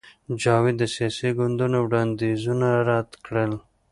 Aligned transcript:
جاوید 0.41 0.75
د 0.79 0.83
سیاسي 0.95 1.29
ګوندونو 1.37 1.77
وړاندیزونه 1.81 2.67
رد 2.89 3.09
کړل 3.25 3.51